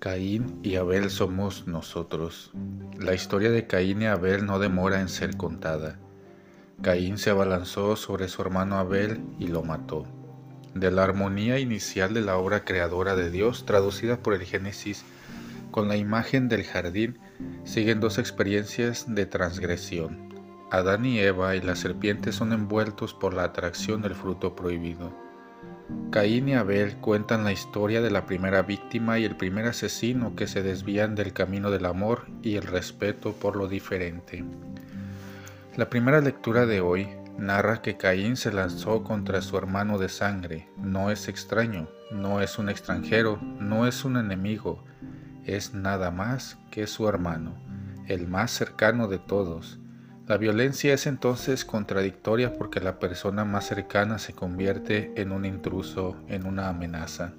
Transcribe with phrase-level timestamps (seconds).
[0.00, 2.52] Caín y Abel somos nosotros.
[2.98, 5.98] La historia de Caín y Abel no demora en ser contada.
[6.80, 10.06] Caín se abalanzó sobre su hermano Abel y lo mató.
[10.74, 15.04] De la armonía inicial de la obra creadora de Dios, traducida por el Génesis,
[15.70, 17.18] con la imagen del jardín,
[17.64, 20.30] siguen dos experiencias de transgresión.
[20.70, 25.12] Adán y Eva y la serpiente son envueltos por la atracción del fruto prohibido.
[26.10, 30.46] Caín y Abel cuentan la historia de la primera víctima y el primer asesino que
[30.46, 34.44] se desvían del camino del amor y el respeto por lo diferente.
[35.76, 40.68] La primera lectura de hoy narra que Caín se lanzó contra su hermano de sangre.
[40.76, 44.84] No es extraño, no es un extranjero, no es un enemigo,
[45.44, 47.54] es nada más que su hermano,
[48.08, 49.78] el más cercano de todos,
[50.30, 56.14] la violencia es entonces contradictoria porque la persona más cercana se convierte en un intruso,
[56.28, 57.32] en una amenaza.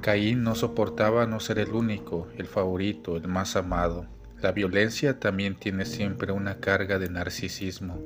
[0.00, 4.06] Caín no soportaba no ser el único, el favorito, el más amado.
[4.40, 8.00] La violencia también tiene siempre una carga de narcisismo.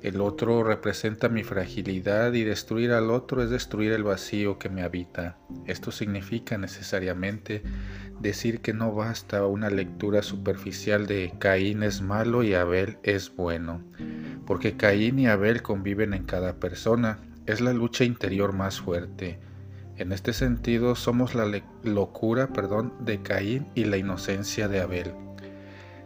[0.00, 4.82] El otro representa mi fragilidad y destruir al otro es destruir el vacío que me
[4.82, 5.38] habita.
[5.66, 7.64] Esto significa necesariamente
[8.20, 13.82] decir que no basta una lectura superficial de Caín es malo y Abel es bueno,
[14.46, 19.40] porque Caín y Abel conviven en cada persona, es la lucha interior más fuerte.
[19.96, 25.12] En este sentido somos la locura, perdón, de Caín y la inocencia de Abel.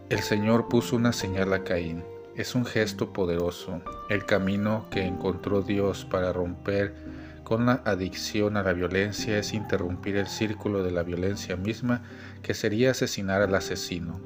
[0.09, 2.03] El Señor puso una señal a Caín
[2.37, 6.95] es un gesto poderoso, el camino que encontró Dios para romper
[7.45, 12.03] con la adicción a la violencia es interrumpir el círculo de la violencia misma
[12.43, 14.21] que sería asesinar al asesino.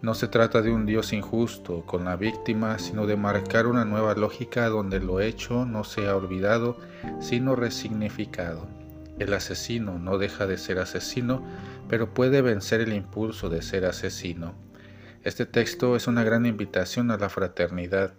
[0.00, 4.14] No se trata de un Dios injusto con la víctima, sino de marcar una nueva
[4.14, 6.78] lógica donde lo hecho no sea olvidado,
[7.20, 8.66] sino resignificado.
[9.18, 11.42] El asesino no deja de ser asesino,
[11.88, 14.54] pero puede vencer el impulso de ser asesino.
[15.24, 18.12] Este texto es una gran invitación a la fraternidad,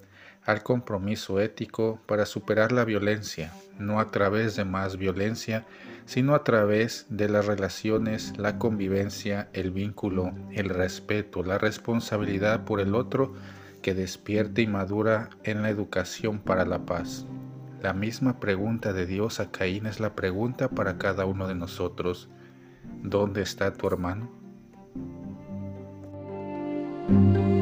[0.44, 5.68] al compromiso ético para superar la violencia, no a través de más violencia,
[6.08, 12.82] sino a través de las relaciones, la convivencia, el vínculo, el respeto, la responsabilidad por
[12.82, 13.36] el otro
[13.84, 17.28] que despierte y madura en la educación para la paz.
[17.84, 22.30] La misma pregunta de Dios a Caín es la pregunta para cada uno de nosotros.
[23.04, 24.45] ¿Dónde está tu hermano?
[27.08, 27.55] Thank you.